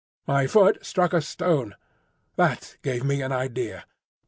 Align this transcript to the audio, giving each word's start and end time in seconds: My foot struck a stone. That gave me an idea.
My 0.25 0.47
foot 0.47 0.83
struck 0.83 1.13
a 1.13 1.21
stone. 1.21 1.75
That 2.35 2.77
gave 2.81 3.03
me 3.03 3.21
an 3.21 3.31
idea. 3.31 3.85